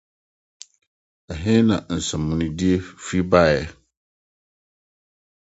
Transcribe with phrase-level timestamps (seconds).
[1.31, 2.71] Ɛhe na Nsɛmmɔnedi
[3.05, 3.61] Fi Bae?